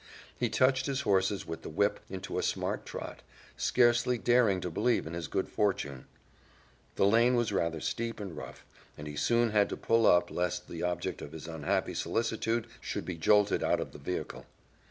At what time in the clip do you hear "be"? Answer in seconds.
13.05-13.15